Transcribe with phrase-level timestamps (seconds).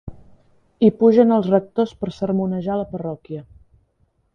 [0.85, 3.49] Hi pugen els rectors per sermonejar la parròquia.